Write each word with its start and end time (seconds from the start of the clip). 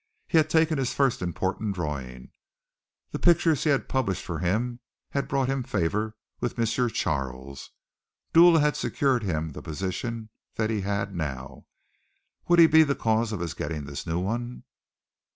He 0.27 0.39
had 0.39 0.49
taken 0.49 0.79
his 0.79 0.95
first 0.95 1.21
important 1.21 1.75
drawing. 1.75 2.31
The 3.11 3.19
pictures 3.19 3.65
he 3.65 3.69
had 3.69 3.87
published 3.87 4.25
for 4.25 4.39
him 4.39 4.79
had 5.11 5.27
brought 5.27 5.47
him 5.47 5.61
the 5.61 5.67
favor 5.67 6.15
of 6.41 6.57
M. 6.57 6.65
Charles. 6.89 7.69
Dula 8.33 8.61
had 8.61 8.75
secured 8.75 9.21
him 9.21 9.51
the 9.51 9.61
position 9.61 10.29
that 10.55 10.71
he 10.71 10.81
now 10.81 10.85
had. 10.87 11.63
Would 12.47 12.57
he 12.57 12.65
be 12.65 12.81
the 12.81 12.95
cause 12.95 13.31
of 13.31 13.41
his 13.41 13.53
getting 13.53 13.85
this 13.85 14.07
one? 14.07 14.63